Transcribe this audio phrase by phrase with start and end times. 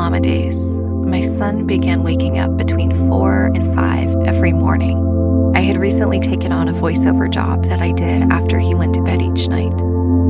[0.00, 5.52] mama days, my son began waking up between 4 and 5 every morning.
[5.54, 9.02] I had recently taken on a voiceover job that I did after he went to
[9.02, 9.78] bed each night.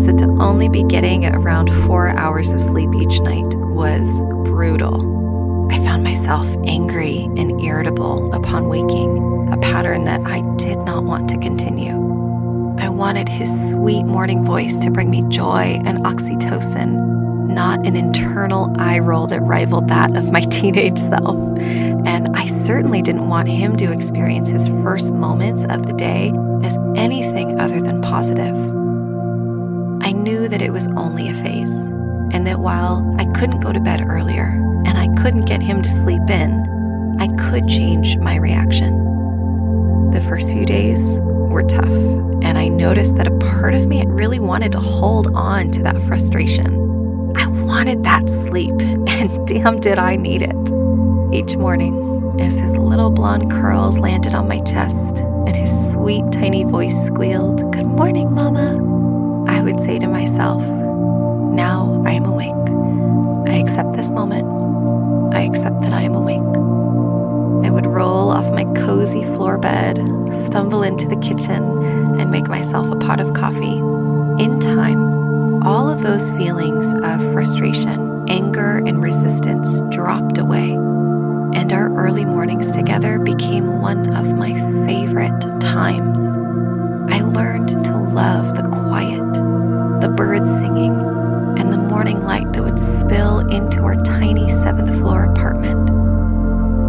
[0.00, 5.68] So to only be getting around four hours of sleep each night was brutal.
[5.70, 11.28] I found myself angry and irritable upon waking, a pattern that I did not want
[11.28, 11.94] to continue.
[12.78, 17.27] I wanted his sweet morning voice to bring me joy and oxytocin,
[17.58, 21.36] not an internal eye roll that rivaled that of my teenage self.
[21.58, 26.32] And I certainly didn't want him to experience his first moments of the day
[26.62, 28.54] as anything other than positive.
[30.06, 31.86] I knew that it was only a phase,
[32.32, 34.46] and that while I couldn't go to bed earlier
[34.86, 38.94] and I couldn't get him to sleep in, I could change my reaction.
[40.12, 41.96] The first few days were tough,
[42.44, 46.00] and I noticed that a part of me really wanted to hold on to that
[46.00, 46.87] frustration.
[47.78, 48.74] Wanted that sleep,
[49.06, 50.72] and damn, did I need it.
[51.32, 56.64] Each morning, as his little blonde curls landed on my chest and his sweet tiny
[56.64, 58.74] voice squealed, Good morning, Mama,
[59.48, 62.50] I would say to myself, Now I am awake.
[63.48, 65.32] I accept this moment.
[65.32, 66.40] I accept that I am awake.
[67.64, 70.04] I would roll off my cozy floor bed,
[70.34, 71.62] stumble into the kitchen,
[72.18, 73.78] and make myself a pot of coffee.
[74.42, 75.17] In time,
[75.62, 80.78] all of those feelings of frustration, anger, and resistance dropped away
[81.54, 84.54] and our early mornings together became one of my
[84.86, 86.18] favorite times.
[87.12, 89.32] I learned to love the quiet,
[90.00, 90.92] the birds singing,
[91.58, 95.90] and the morning light that would spill into our tiny seventh floor apartment.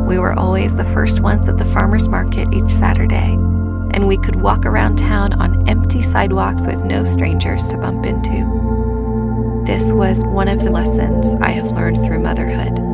[0.05, 3.37] We were always the first ones at the farmer's market each Saturday,
[4.09, 9.63] we could walk around town on empty sidewalks with no strangers to bump into.
[9.65, 12.89] This was one of the lessons I have learned through motherhood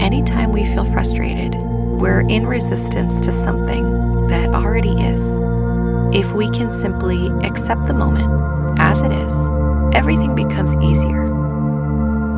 [0.00, 5.22] anytime we feel frustrated, we're in resistance to something that already is.
[6.14, 8.30] If we can simply accept the moment
[8.78, 9.32] as it is,
[9.94, 11.28] everything becomes easier.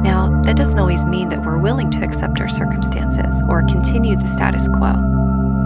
[0.01, 4.29] Now, that doesn't always mean that we're willing to accept our circumstances or continue the
[4.29, 4.95] status quo,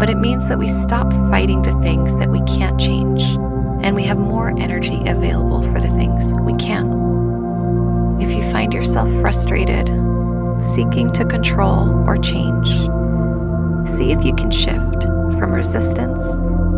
[0.03, 3.23] but it means that we stop fighting the things that we can't change
[3.85, 8.19] and we have more energy available for the things we can.
[8.21, 9.87] If you find yourself frustrated
[10.61, 12.69] seeking to control or change.
[13.89, 15.05] See if you can shift
[15.39, 16.21] from resistance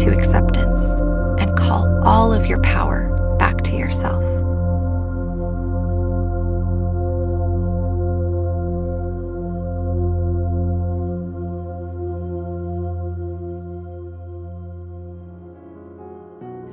[0.04, 0.86] to acceptance
[1.40, 3.08] and call all of your power
[3.38, 4.43] back to yourself.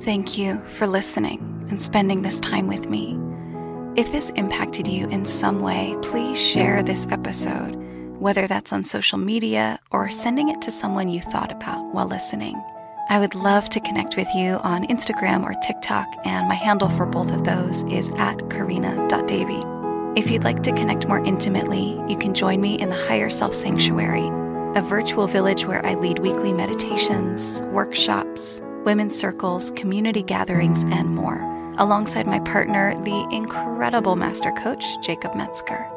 [0.02, 3.16] Thank you for listening and spending this time with me.
[3.94, 7.76] If this impacted you in some way, please share this episode,
[8.18, 12.60] whether that's on social media or sending it to someone you thought about while listening.
[13.10, 17.06] I would love to connect with you on Instagram or TikTok, and my handle for
[17.06, 19.62] both of those is at karina.davy.
[20.20, 23.54] If you'd like to connect more intimately, you can join me in the Higher Self
[23.54, 24.26] Sanctuary,
[24.76, 31.52] a virtual village where I lead weekly meditations, workshops, women's circles, community gatherings, and more
[31.78, 35.88] alongside my partner, the incredible master coach, Jacob Metzger.